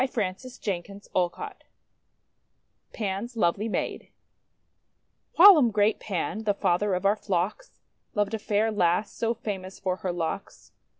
142 0.01 0.59
THE 0.95 1.09
WONDER 1.13 1.29
GARDEN 1.35 1.57
PAN'S 2.91 3.37
LOVELY 3.37 3.69
MAID 3.69 4.09
WHILOM 5.35 5.69
great 5.69 5.99
Pan, 5.99 6.41
the 6.45 6.55
father 6.55 6.95
of 6.95 7.05
our 7.05 7.15
flocks, 7.15 7.79
loved 8.15 8.33
a 8.33 8.39
fair 8.39 8.71
lass 8.71 9.11
so 9.11 9.35
famous 9.35 9.77
for 9.79 9.97
her 9.97 10.11
locks. 10.11 10.71